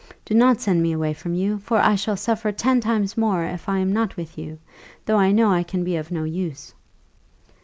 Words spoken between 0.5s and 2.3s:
send me away from you; for I shall